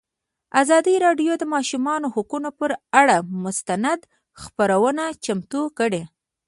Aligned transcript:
ازادي 0.61 0.95
راډیو 1.05 1.33
د 1.37 1.39
د 1.41 1.43
ماشومانو 1.55 2.07
حقونه 2.15 2.49
پر 2.59 2.71
اړه 2.99 3.17
مستند 3.43 4.01
خپرونه 4.41 5.03
چمتو 5.25 5.61
کړې. 5.79 6.01